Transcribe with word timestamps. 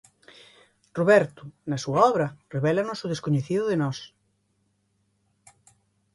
Roberto, 0.97 1.43
na 1.69 1.77
súa 1.83 1.99
obra, 2.11 2.27
revélanos 2.55 2.99
o 3.05 3.11
descoñecido 3.13 3.63
de 3.67 3.79
nós. 3.81 3.99